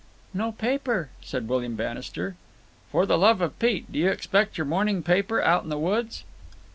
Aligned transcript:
"No 0.33 0.51
paper," 0.51 1.09
said 1.21 1.47
William 1.47 1.75
Bannister. 1.75 2.35
"For 2.91 3.05
the 3.05 3.19
love 3.19 3.39
of 3.39 3.59
Pete! 3.59 3.91
Do 3.91 3.99
you 3.99 4.09
expect 4.09 4.57
your 4.57 4.65
morning 4.65 5.03
paper 5.03 5.39
out 5.43 5.61
in 5.61 5.69
the 5.69 5.77
woods?" 5.77 6.23